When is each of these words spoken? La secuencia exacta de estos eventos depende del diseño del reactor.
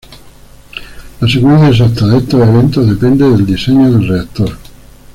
La 1.19 1.27
secuencia 1.27 1.67
exacta 1.69 2.07
de 2.07 2.17
estos 2.17 2.41
eventos 2.41 2.89
depende 2.89 3.29
del 3.29 3.45
diseño 3.45 3.91
del 3.91 4.07
reactor. 4.07 4.57